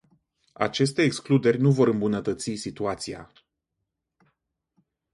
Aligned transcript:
Aceste 0.53 1.03
excluderi 1.03 1.57
nu 1.57 1.71
vor 1.71 1.87
îmbunătăți 1.87 2.51
situația. 2.51 3.31